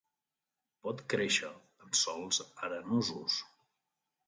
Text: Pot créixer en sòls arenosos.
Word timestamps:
Pot 0.87 1.03
créixer 1.15 1.51
en 1.85 1.93
sòls 2.01 2.41
arenosos. 2.71 3.39